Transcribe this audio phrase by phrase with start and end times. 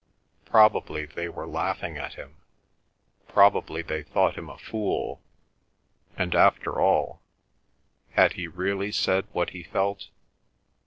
[0.45, 2.37] Probably they were laughing at him,
[3.27, 5.21] probably they thought him a fool,
[6.17, 7.21] and, after all,
[8.13, 10.07] had he really said what he felt?